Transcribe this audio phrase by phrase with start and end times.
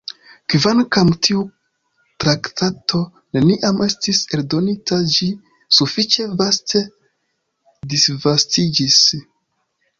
[0.51, 1.41] Kvankam tiu
[2.25, 3.03] traktato
[3.39, 5.29] neniam estis eldonita, ĝi
[5.81, 6.85] sufiĉe vaste
[7.95, 9.01] disvastiĝis.